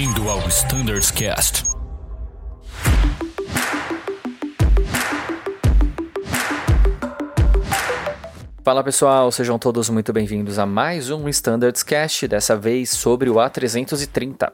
[0.00, 1.62] Bem-vindo ao Standards Cast.
[8.64, 13.34] Fala pessoal, sejam todos muito bem-vindos a mais um Standards Cast, dessa vez sobre o
[13.34, 14.50] A330.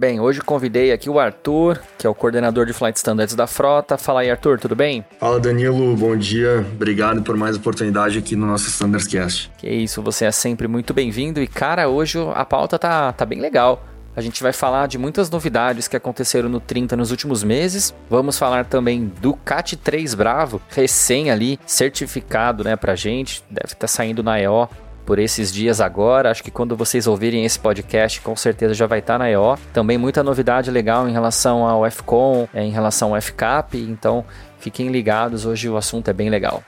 [0.00, 3.98] Bem, hoje convidei aqui o Arthur, que é o coordenador de Flight Standards da frota.
[3.98, 5.04] Fala aí, Arthur, tudo bem?
[5.18, 6.64] Fala, Danilo, bom dia.
[6.72, 9.52] Obrigado por mais oportunidade aqui no nosso Standards Cast.
[9.58, 11.38] Que isso, você é sempre muito bem-vindo.
[11.42, 13.84] E, cara, hoje a pauta tá, tá bem legal.
[14.16, 17.94] A gente vai falar de muitas novidades que aconteceram no 30 nos últimos meses.
[18.08, 23.44] Vamos falar também do CAT 3 Bravo, recém ali, certificado, né, pra gente.
[23.50, 24.66] Deve estar tá saindo na EO
[25.10, 26.30] por esses dias agora.
[26.30, 29.58] Acho que quando vocês ouvirem esse podcast, com certeza já vai estar na EO.
[29.72, 33.76] Também muita novidade legal em relação ao FCOM, é, em relação ao FCAP.
[33.76, 34.24] Então
[34.60, 36.62] fiquem ligados, hoje o assunto é bem legal.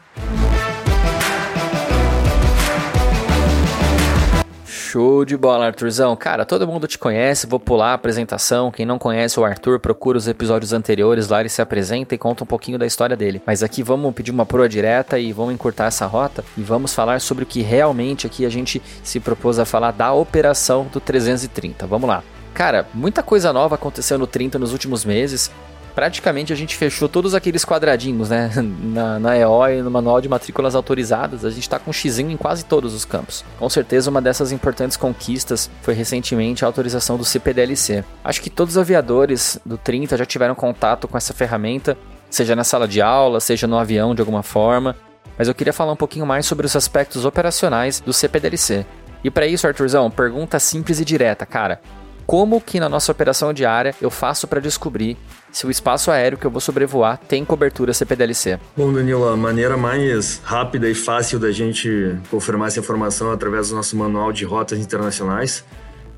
[4.93, 6.15] Show de bola, Arthurzão.
[6.15, 8.71] Cara, todo mundo te conhece, vou pular a apresentação.
[8.71, 12.45] Quem não conhece o Arthur, procura os episódios anteriores, lá ele se apresenta e conta
[12.45, 13.41] um pouquinho da história dele.
[13.47, 17.23] Mas aqui vamos pedir uma proa direta e vamos encurtar essa rota e vamos falar
[17.23, 21.87] sobre o que realmente aqui a gente se propôs a falar da operação do 330.
[21.87, 22.23] Vamos lá.
[22.53, 25.51] Cara, muita coisa nova aconteceu no 30 nos últimos meses
[25.95, 28.51] praticamente a gente fechou todos aqueles quadradinhos, né?
[28.83, 32.37] Na, na EO no manual de matrículas autorizadas, a gente está com um xizinho em
[32.37, 33.45] quase todos os campos.
[33.59, 38.05] Com certeza, uma dessas importantes conquistas foi recentemente a autorização do CPDLC.
[38.25, 41.97] Acho que todos os aviadores do 30 já tiveram contato com essa ferramenta,
[42.29, 44.97] seja na sala de aula, seja no avião de alguma forma.
[45.39, 48.85] Mas eu queria falar um pouquinho mais sobre os aspectos operacionais do CPDLC.
[49.25, 51.81] E para isso, Arthurzão, pergunta simples e direta, cara
[52.27, 55.17] como que na nossa operação diária eu faço para descobrir
[55.53, 58.59] se o espaço aéreo que eu vou sobrevoar tem cobertura CPDLC?
[58.77, 63.69] Bom, Danilo, a maneira mais rápida e fácil da gente confirmar essa informação é através
[63.69, 65.65] do nosso manual de rotas internacionais.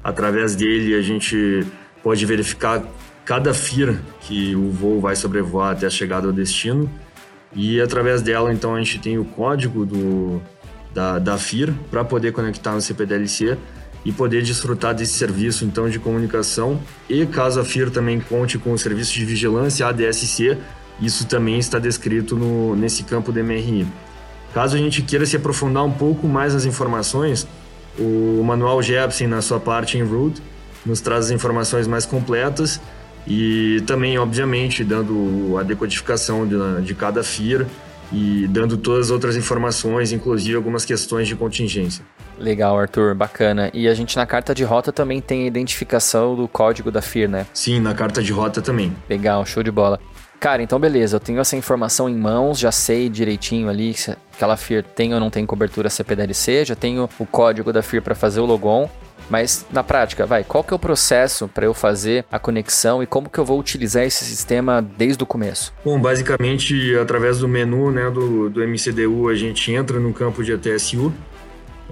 [0.02, 1.66] Através dele, a gente
[2.02, 2.82] pode verificar
[3.24, 6.88] cada FIR que o voo vai sobrevoar até a chegada ao destino.
[7.54, 10.40] E através dela, então, a gente tem o código do,
[10.92, 13.56] da, da FIR para poder conectar no CPDLC
[14.04, 18.72] e poder desfrutar desse serviço então de comunicação e caso a FIR também conte com
[18.72, 20.58] o serviço de vigilância ADSC,
[21.00, 23.86] isso também está descrito no, nesse campo do MRI.
[24.52, 27.46] Caso a gente queira se aprofundar um pouco mais nas informações,
[27.98, 30.42] o manual Jepsen na sua parte em route
[30.84, 32.80] nos traz as informações mais completas
[33.26, 37.66] e também, obviamente, dando a decodificação de, de cada FIR
[38.12, 42.04] e dando todas as outras informações, inclusive algumas questões de contingência.
[42.38, 43.70] Legal, Arthur, bacana.
[43.72, 47.28] E a gente na carta de rota também tem a identificação do código da FIR,
[47.28, 47.46] né?
[47.54, 48.94] Sim, na carta de rota também.
[49.08, 50.00] Legal, show de bola.
[50.40, 54.56] Cara, então beleza, eu tenho essa informação em mãos, já sei direitinho ali se aquela
[54.56, 58.40] FIR tem ou não tem cobertura CPDLC, já tenho o código da FIR para fazer
[58.40, 58.90] o logon.
[59.30, 63.06] Mas na prática, vai, qual que é o processo para eu fazer a conexão e
[63.06, 65.72] como que eu vou utilizar esse sistema desde o começo?
[65.84, 70.52] Bom, basicamente através do menu né, do, do MCDU a gente entra no campo de
[70.52, 71.12] ATSU,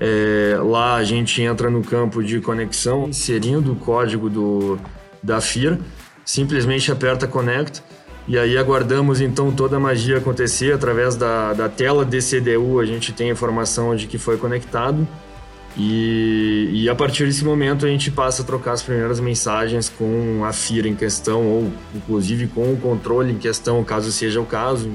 [0.01, 4.79] é, lá a gente entra no campo de conexão, inserindo o código do,
[5.23, 5.79] da FIR,
[6.25, 7.83] simplesmente aperta Connect.
[8.27, 10.73] E aí aguardamos então toda a magia acontecer.
[10.73, 15.07] Através da, da tela DCDU, a gente tem a informação de que foi conectado
[15.77, 20.45] e, e a partir desse momento a gente passa a trocar as primeiras mensagens com
[20.45, 24.91] a FIR em questão ou inclusive com o controle em questão, caso seja o caso.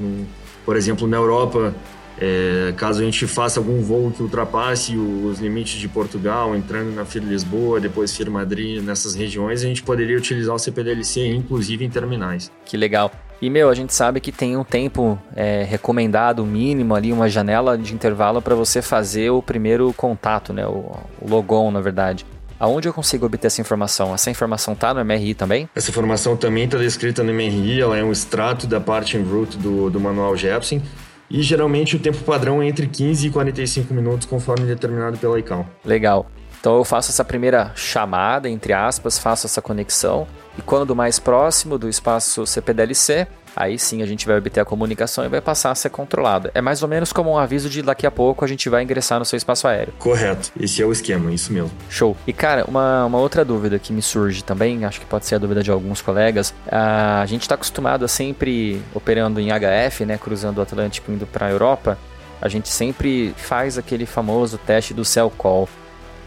[0.66, 1.74] Por exemplo, na Europa
[2.20, 7.06] é, caso a gente faça algum voo que ultrapasse os limites de Portugal, entrando na
[7.06, 11.90] FIR Lisboa, depois FIR Madrid, nessas regiões, a gente poderia utilizar o CPDLC, inclusive em
[11.90, 12.52] terminais.
[12.66, 13.12] Que legal.
[13.42, 17.78] E, meu, a gente sabe que tem um tempo é, recomendado, mínimo ali, uma janela
[17.78, 20.66] de intervalo para você fazer o primeiro contato, né?
[20.66, 22.26] O, o logon, na verdade.
[22.60, 24.14] Aonde eu consigo obter essa informação?
[24.16, 25.70] Essa informação está no MRI também?
[25.76, 29.58] Essa informação também está descrita no MRI, ela é um extrato da parte en route
[29.58, 30.82] do, do manual Jepsen
[31.30, 35.68] e geralmente o tempo padrão é entre 15 e 45 minutos, conforme determinado pela ICAO.
[35.86, 36.26] Legal.
[36.68, 40.28] Então eu faço essa primeira chamada, entre aspas, faço essa conexão
[40.58, 43.26] e quando mais próximo do espaço CPDLC,
[43.56, 46.52] aí sim a gente vai obter a comunicação e vai passar a ser controlada.
[46.54, 49.18] É mais ou menos como um aviso de daqui a pouco a gente vai ingressar
[49.18, 49.94] no seu espaço aéreo.
[49.98, 51.72] Correto, esse é o esquema, isso mesmo.
[51.90, 52.18] Show.
[52.28, 55.38] E cara, uma, uma outra dúvida que me surge também, acho que pode ser a
[55.38, 60.58] dúvida de alguns colegas, a gente está acostumado a sempre operando em HF, né, cruzando
[60.58, 61.98] o Atlântico indo para a Europa,
[62.42, 65.70] a gente sempre faz aquele famoso teste do cell call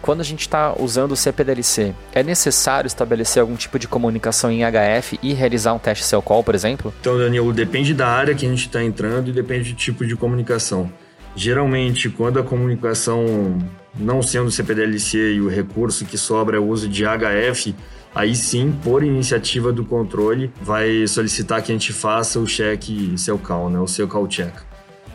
[0.03, 4.61] quando a gente está usando o CPDLC, é necessário estabelecer algum tipo de comunicação em
[4.61, 6.93] HF e realizar um teste cell call, por exemplo?
[7.01, 10.17] Então, Danilo, depende da área que a gente está entrando e depende do tipo de
[10.17, 10.91] comunicação.
[11.35, 13.59] Geralmente, quando a comunicação
[13.95, 17.75] não sendo CPDLC e o recurso que sobra é o uso de HF,
[18.15, 23.71] aí sim, por iniciativa do controle, vai solicitar que a gente faça o cheque CELCAL,
[23.71, 24.53] né, o CELCAL check.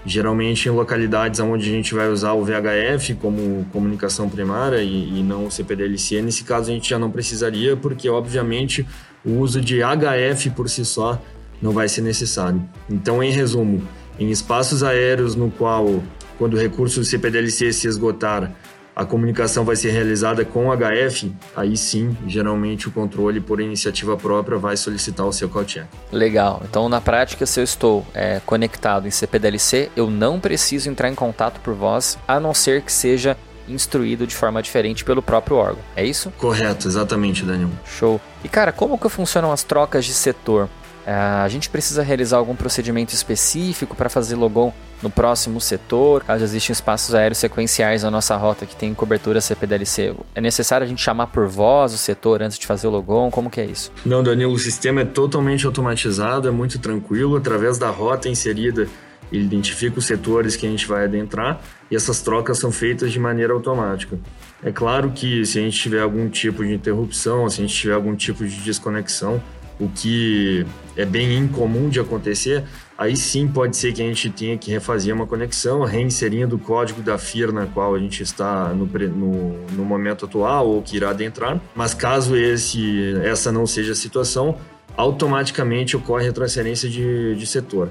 [0.06, 5.24] Geralmente em localidades onde a gente vai usar o VHF como comunicação primária e, e
[5.24, 8.86] não o CPDLC, nesse caso a gente já não precisaria, porque obviamente
[9.26, 11.20] o uso de HF por si só
[11.62, 12.62] não vai ser necessário.
[12.90, 13.82] Então, em resumo,
[14.20, 16.04] em espaços aéreos no qual,
[16.38, 18.54] quando o recurso do CPDLC se esgotar,
[18.96, 24.58] a comunicação vai ser realizada com HF, aí sim, geralmente o controle por iniciativa própria
[24.58, 25.86] vai solicitar o seu call check.
[26.12, 26.62] Legal.
[26.64, 31.16] Então, na prática, se eu estou é, conectado em CPDLC, eu não preciso entrar em
[31.16, 33.38] contato por voz, a não ser que seja
[33.68, 35.84] instruído de forma diferente pelo próprio órgão.
[35.96, 36.32] É isso?
[36.38, 37.70] Correto, exatamente, Daniel.
[37.86, 38.22] Show.
[38.44, 40.70] E cara, como que funcionam as trocas de setor?
[41.06, 44.74] É, a gente precisa realizar algum procedimento específico para fazer logon
[45.04, 50.16] no próximo setor, caso existam espaços aéreos sequenciais na nossa rota que tem cobertura CPDLC.
[50.34, 53.30] É necessário a gente chamar por voz o setor antes de fazer o logon?
[53.30, 53.92] Como que é isso?
[54.06, 57.36] Não, Danilo, o sistema é totalmente automatizado, é muito tranquilo.
[57.36, 58.88] Através da rota inserida,
[59.32, 63.20] ele identifica os setores que a gente vai adentrar e essas trocas são feitas de
[63.20, 64.18] maneira automática.
[64.64, 67.94] É claro que se a gente tiver algum tipo de interrupção, se a gente tiver
[67.94, 69.42] algum tipo de desconexão,
[69.80, 72.64] o que é bem incomum de acontecer,
[72.98, 77.02] aí sim pode ser que a gente tenha que refazer uma conexão, reinserindo o código
[77.02, 81.10] da FIR na qual a gente está no, no, no momento atual ou que irá
[81.10, 81.60] adentrar.
[81.76, 84.58] Mas caso esse, essa não seja a situação,
[84.96, 87.90] automaticamente ocorre a transferência de, de setor.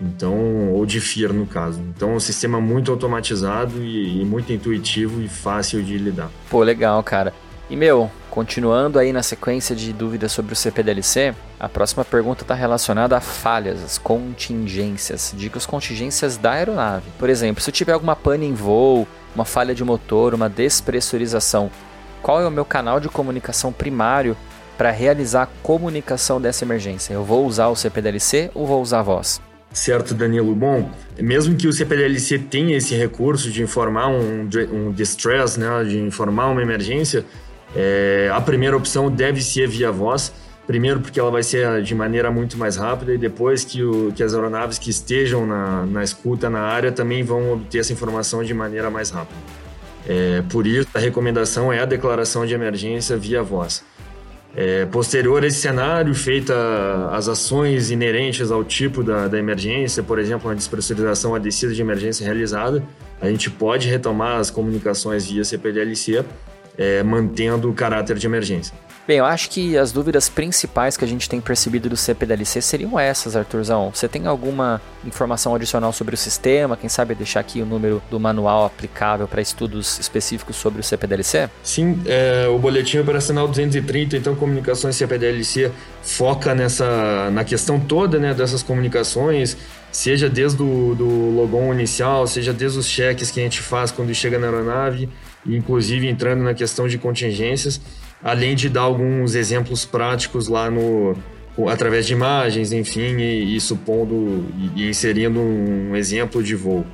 [0.00, 1.80] Então, ou de FIR no caso.
[1.80, 6.30] Então, é um sistema muito automatizado e, e muito intuitivo e fácil de lidar.
[6.48, 7.34] Pô, legal, cara.
[7.70, 12.54] E meu, continuando aí na sequência de dúvidas sobre o CPDLC, a próxima pergunta está
[12.54, 15.34] relacionada a falhas, as contingências.
[15.36, 17.10] Diga as contingências da aeronave.
[17.18, 21.70] Por exemplo, se eu tiver alguma pane em voo, uma falha de motor, uma despressurização,
[22.22, 24.34] qual é o meu canal de comunicação primário
[24.78, 27.12] para realizar a comunicação dessa emergência?
[27.12, 29.42] Eu vou usar o CPDLC ou vou usar a voz?
[29.72, 30.54] Certo, Danilo.
[30.54, 35.98] Bom, mesmo que o CPDLC tenha esse recurso de informar um, um distress, né, de
[35.98, 37.26] informar uma emergência,
[37.76, 40.32] é, a primeira opção deve ser via voz,
[40.66, 44.22] primeiro porque ela vai ser de maneira muito mais rápida e depois que, o, que
[44.22, 48.52] as aeronaves que estejam na, na escuta na área também vão obter essa informação de
[48.52, 49.38] maneira mais rápida.
[50.06, 53.84] É, por isso, a recomendação é a declaração de emergência via voz.
[54.56, 56.54] É, posterior a esse cenário, feita
[57.12, 61.80] as ações inerentes ao tipo da, da emergência, por exemplo, a despressurização, a descida de
[61.80, 62.82] emergência realizada,
[63.20, 66.24] a gente pode retomar as comunicações via CPDLC
[66.78, 68.72] é, mantendo o caráter de emergência.
[69.08, 73.00] Bem, eu acho que as dúvidas principais que a gente tem percebido do CPDLC seriam
[73.00, 73.90] essas, Arthurzão.
[73.90, 76.76] Você tem alguma informação adicional sobre o sistema?
[76.76, 81.48] Quem sabe deixar aqui o número do manual aplicável para estudos específicos sobre o CPDLC?
[81.62, 85.72] Sim, é, o boletim operacional 230, então comunicações CPDLC
[86.02, 89.56] foca nessa na questão toda né, dessas comunicações,
[89.90, 94.14] seja desde o do logon inicial, seja desde os cheques que a gente faz quando
[94.14, 95.08] chega na aeronave,
[95.46, 97.80] inclusive entrando na questão de contingências,
[98.22, 101.16] além de dar alguns exemplos práticos lá no
[101.66, 104.46] através de imagens, enfim, e, e supondo
[104.76, 106.86] e, inserindo um exemplo de voo.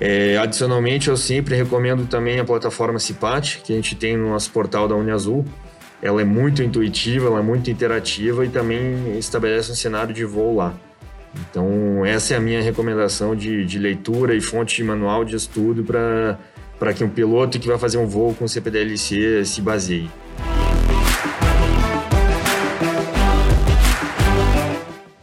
[0.00, 4.50] É, adicionalmente, eu sempre recomendo também a plataforma Cipat, que a gente tem no nosso
[4.50, 5.44] portal da UniAzul.
[6.02, 10.56] Ela é muito intuitiva, ela é muito interativa e também estabelece um cenário de voo
[10.56, 10.74] lá.
[11.50, 15.84] Então, essa é a minha recomendação de, de leitura e fonte de manual de estudo
[15.84, 16.38] para
[16.80, 20.10] para que um piloto que vai fazer um voo com CPDLC se baseie.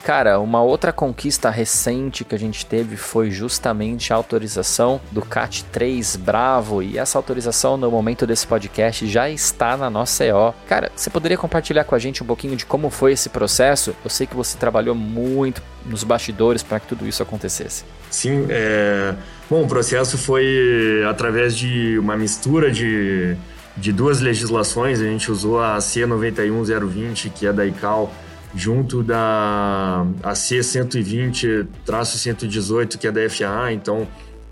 [0.07, 5.65] Cara, uma outra conquista recente que a gente teve foi justamente a autorização do CAT
[5.65, 6.81] 3 Bravo.
[6.81, 10.53] E essa autorização, no momento desse podcast, já está na nossa EO.
[10.65, 13.93] Cara, você poderia compartilhar com a gente um pouquinho de como foi esse processo?
[14.01, 17.83] Eu sei que você trabalhou muito nos bastidores para que tudo isso acontecesse.
[18.09, 19.13] Sim, é...
[19.49, 23.35] bom, o processo foi através de uma mistura de,
[23.75, 25.01] de duas legislações.
[25.01, 28.11] A gente usou a C91020, que é da ICAO
[28.55, 34.07] junto da AC 120-118, que é da FAA, então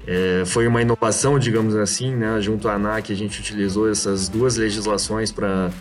[0.07, 2.39] é, foi uma inovação, digamos assim, né?
[2.39, 5.71] junto à ANAC, a gente utilizou essas duas legislações para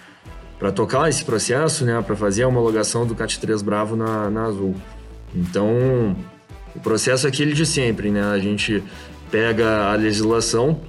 [0.75, 2.01] tocar esse processo, né?
[2.01, 4.75] para fazer a homologação do CAT 3 Bravo na, na Azul.
[5.35, 6.17] Então,
[6.75, 8.23] o processo é aquele de sempre, né?
[8.23, 8.83] a gente
[9.31, 10.81] pega a legislação,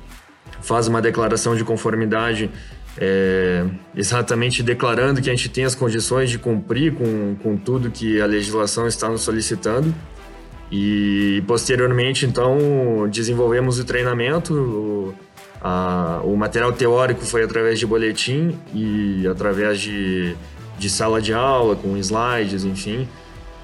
[0.62, 2.50] faz uma declaração de conformidade
[2.98, 3.66] é,
[3.96, 8.26] exatamente declarando que a gente tem as condições de cumprir com, com tudo que a
[8.26, 9.94] legislação está nos solicitando.
[10.72, 15.14] E posteriormente, então, desenvolvemos o treinamento,
[15.62, 20.36] A, o material teórico foi através de boletim e através de,
[20.78, 23.08] de sala de aula, com slides, enfim.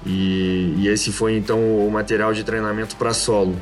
[0.04, 3.56] E, e esse foi então o material de treinamento para solo.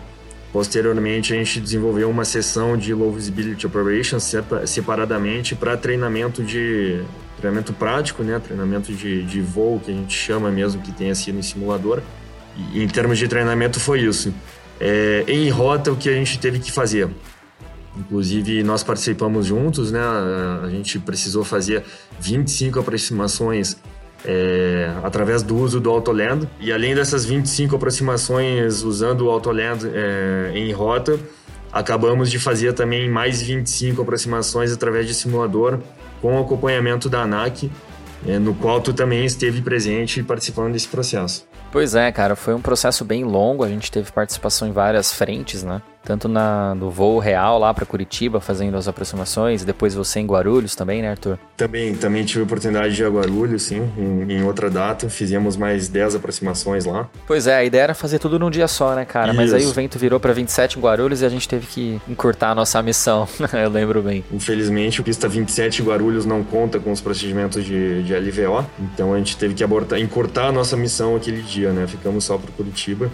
[0.52, 4.34] Posteriormente, a gente desenvolveu uma sessão de Low Visibility Operations
[4.66, 7.02] separadamente para treinamento de
[7.36, 8.38] treinamento prático, né?
[8.40, 12.02] Treinamento de, de voo que a gente chama mesmo que tenha sido em simulador.
[12.74, 14.34] E, em termos de treinamento foi isso.
[14.80, 17.08] É, em rota, o que a gente teve que fazer?
[17.96, 20.00] Inclusive, nós participamos juntos, né?
[20.00, 21.84] A gente precisou fazer
[22.18, 23.76] 25 aproximações
[24.24, 26.48] é, através do uso do Autoland.
[26.60, 31.18] E além dessas 25 aproximações usando o Autoland é, em rota,
[31.72, 35.78] acabamos de fazer também mais 25 aproximações através de simulador
[36.20, 37.70] com acompanhamento da ANAC,
[38.26, 41.48] é, no qual tu também esteve presente participando desse processo.
[41.72, 45.62] Pois é, cara, foi um processo bem longo, a gente teve participação em várias frentes,
[45.62, 45.80] né?
[46.04, 50.74] Tanto na, no voo real lá para Curitiba, fazendo as aproximações, depois você em Guarulhos
[50.74, 51.38] também, né, Arthur?
[51.56, 55.56] Também, também tive a oportunidade de ir a Guarulhos, sim, em, em outra data, fizemos
[55.56, 57.08] mais 10 aproximações lá.
[57.26, 59.28] Pois é, a ideia era fazer tudo num dia só, né, cara?
[59.28, 59.36] Isso.
[59.36, 62.50] Mas aí o vento virou para 27 em Guarulhos e a gente teve que encurtar
[62.50, 64.24] a nossa missão, eu lembro bem.
[64.32, 69.12] Infelizmente, o pista 27 em Guarulhos não conta com os procedimentos de, de LVO, então
[69.12, 71.86] a gente teve que abortar, encurtar a nossa missão aquele dia, né?
[71.86, 73.10] Ficamos só para Curitiba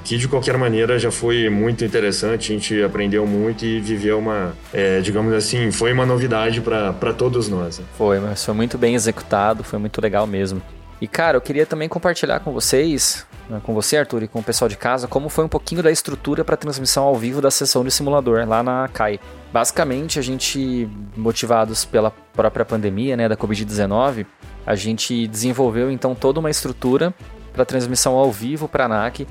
[0.00, 4.54] que de qualquer maneira já foi muito interessante, a gente aprendeu muito e viveu uma,
[4.72, 7.78] é, digamos assim, foi uma novidade para todos nós.
[7.78, 7.84] Né?
[7.96, 10.60] Foi, mas foi muito bem executado, foi muito legal mesmo.
[11.00, 14.42] E cara, eu queria também compartilhar com vocês, né, com você Arthur e com o
[14.42, 17.84] pessoal de casa, como foi um pouquinho da estrutura para transmissão ao vivo da sessão
[17.84, 19.20] de simulador lá na CAI.
[19.52, 24.26] Basicamente, a gente, motivados pela própria pandemia, né, da Covid-19,
[24.66, 27.14] a gente desenvolveu então toda uma estrutura
[27.52, 29.26] para transmissão ao vivo para a NAC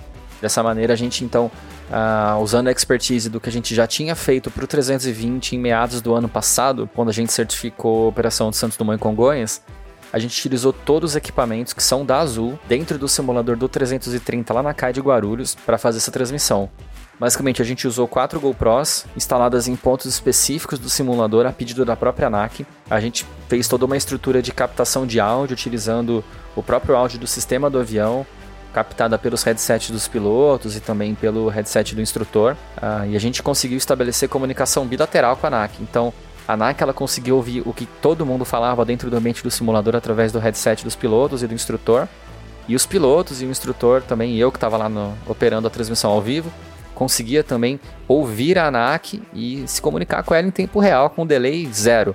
[0.45, 1.49] Dessa maneira, a gente então,
[1.89, 5.59] uh, usando a expertise do que a gente já tinha feito para o 320 em
[5.59, 9.63] meados do ano passado, quando a gente certificou a operação de Santos Dumont e Congonhas,
[10.13, 14.53] a gente utilizou todos os equipamentos que são da Azul dentro do simulador do 330
[14.53, 16.69] lá na CAI de Guarulhos para fazer essa transmissão.
[17.19, 21.95] Basicamente, a gente usou quatro GoPros instaladas em pontos específicos do simulador a pedido da
[21.95, 22.67] própria ANAC.
[22.87, 26.23] A gente fez toda uma estrutura de captação de áudio utilizando
[26.55, 28.27] o próprio áudio do sistema do avião,
[28.75, 32.58] captada pelos headsets dos pilotos e também pelo headset do instrutor.
[32.75, 35.82] Uh, e a gente conseguiu estabelecer comunicação bilateral com a ANAC.
[35.82, 36.13] Então,
[36.46, 39.96] a ANAC ela conseguiu ouvir o que todo mundo falava dentro do ambiente do simulador
[39.96, 42.05] através do headset dos pilotos e do instrutor.
[42.67, 46.12] E os pilotos e o instrutor, também eu que estava lá no, operando a transmissão
[46.12, 46.51] ao vivo,
[46.94, 47.79] conseguia também
[48.10, 52.13] ouvir a ANAC e se comunicar com ela em tempo real com delay zero.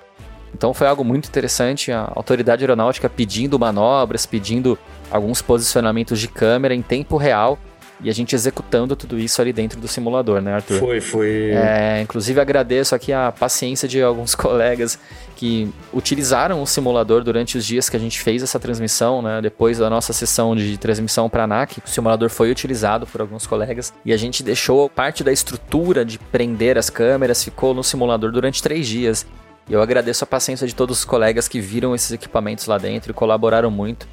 [0.54, 4.78] Então foi algo muito interessante, a autoridade aeronáutica pedindo manobras, pedindo
[5.10, 7.58] alguns posicionamentos de câmera em tempo real
[8.02, 10.78] e a gente executando tudo isso ali dentro do simulador, né, Arthur?
[10.78, 11.50] Foi, foi.
[11.52, 14.98] É, inclusive agradeço aqui a paciência de alguns colegas
[15.36, 19.40] que utilizaram o simulador durante os dias que a gente fez essa transmissão, né?
[19.42, 23.46] Depois da nossa sessão de transmissão para a ANAC, o simulador foi utilizado por alguns
[23.46, 28.32] colegas e a gente deixou parte da estrutura de prender as câmeras, ficou no simulador
[28.32, 29.26] durante três dias.
[29.68, 33.12] E eu agradeço a paciência de todos os colegas que viram esses equipamentos lá dentro
[33.12, 34.08] e colaboraram muito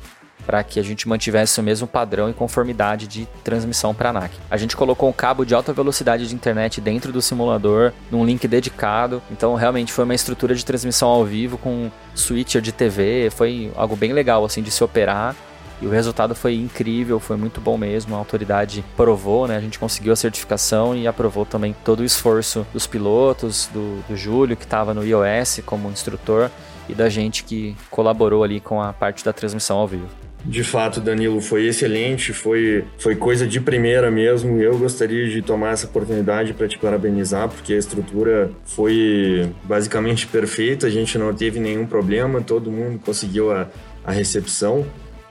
[0.48, 4.32] para que a gente mantivesse o mesmo padrão e conformidade de transmissão para a NAC.
[4.50, 8.48] A gente colocou um cabo de alta velocidade de internet dentro do simulador, num link
[8.48, 13.74] dedicado, então realmente foi uma estrutura de transmissão ao vivo com switcher de TV, foi
[13.76, 15.36] algo bem legal assim de se operar.
[15.80, 18.16] E o resultado foi incrível, foi muito bom mesmo.
[18.16, 19.58] A autoridade provou, né?
[19.58, 24.18] A gente conseguiu a certificação e aprovou também todo o esforço dos pilotos, do, do
[24.18, 26.50] Júlio, que estava no iOS como instrutor,
[26.90, 30.27] e da gente que colaborou ali com a parte da transmissão ao vivo.
[30.48, 34.62] De fato, Danilo, foi excelente, foi, foi coisa de primeira mesmo.
[34.62, 40.88] Eu gostaria de tomar essa oportunidade para te parabenizar, porque a estrutura foi basicamente perfeita,
[40.88, 43.68] a gente não teve nenhum problema, todo mundo conseguiu a,
[44.06, 44.86] a recepção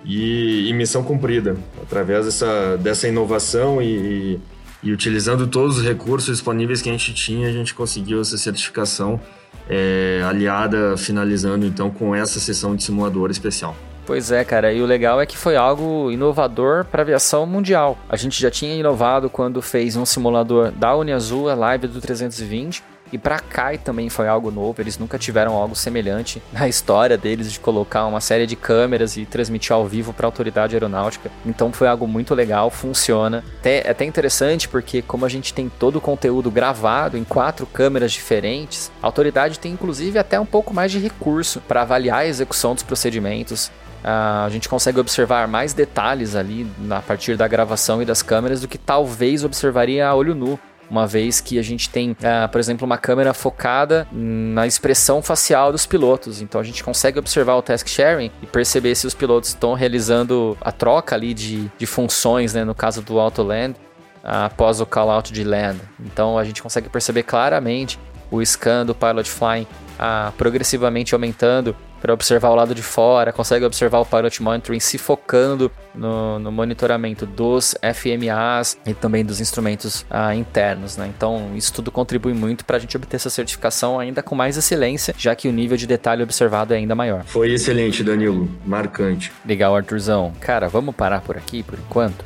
[0.04, 1.56] e, e missão cumprida.
[1.82, 4.38] Através dessa, dessa inovação e,
[4.82, 9.18] e, utilizando todos os recursos disponíveis que a gente tinha, a gente conseguiu essa certificação
[9.66, 13.74] é, aliada, finalizando então com essa sessão de simulador especial.
[14.06, 17.98] Pois é, cara, e o legal é que foi algo inovador para aviação mundial.
[18.08, 22.84] A gente já tinha inovado quando fez um simulador da Uniazul, a Live do 320,
[23.12, 27.52] e para Kai também foi algo novo, eles nunca tiveram algo semelhante na história deles
[27.52, 31.30] de colocar uma série de câmeras e transmitir ao vivo para a autoridade aeronáutica.
[31.44, 33.44] Então foi algo muito legal, funciona.
[33.58, 37.66] Até, é até interessante porque como a gente tem todo o conteúdo gravado em quatro
[37.66, 42.26] câmeras diferentes, a autoridade tem inclusive até um pouco mais de recurso para avaliar a
[42.26, 43.70] execução dos procedimentos,
[44.02, 48.68] a gente consegue observar mais detalhes ali a partir da gravação e das câmeras do
[48.68, 50.58] que talvez observaria a olho nu.
[50.90, 55.72] uma vez que a gente tem, uh, por exemplo, uma câmera focada na expressão facial
[55.72, 56.40] dos pilotos.
[56.40, 60.56] Então a gente consegue observar o task sharing e perceber se os pilotos estão realizando
[60.60, 63.76] a troca ali de, de funções, né, no caso do auto land,
[64.22, 65.80] uh, após o call out de land.
[66.00, 67.98] Então a gente consegue perceber claramente
[68.30, 69.66] o scan do pilot flying
[69.98, 74.98] uh, progressivamente aumentando para observar o lado de fora, consegue observar o Pilot Monitoring se
[74.98, 80.96] focando no, no monitoramento dos FMAs e também dos instrumentos ah, internos.
[80.96, 81.10] Né?
[81.14, 85.14] Então, isso tudo contribui muito para a gente obter essa certificação ainda com mais excelência,
[85.16, 87.24] já que o nível de detalhe observado é ainda maior.
[87.24, 88.48] Foi excelente, Danilo.
[88.64, 89.32] Marcante.
[89.44, 90.32] Legal, Arthurzão.
[90.40, 92.24] Cara, vamos parar por aqui por enquanto?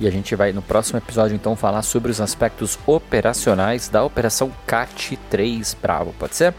[0.00, 4.50] E a gente vai no próximo episódio então falar sobre os aspectos operacionais da operação
[4.66, 6.54] CAT 3 Bravo, pode ser?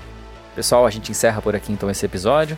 [0.56, 2.58] Pessoal, a gente encerra por aqui então esse episódio.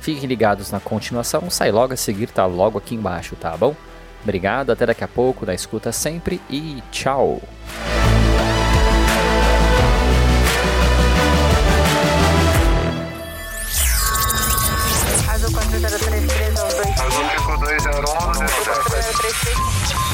[0.00, 3.74] Fiquem ligados na continuação, sai logo a seguir, tá logo aqui embaixo, tá bom?
[4.22, 7.40] Obrigado, até daqui a pouco, da escuta sempre e tchau!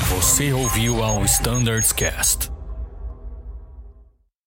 [0.09, 2.50] Você ouviu ao Standards Cast.